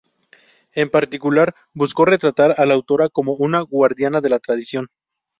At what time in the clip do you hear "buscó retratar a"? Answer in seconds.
1.75-2.65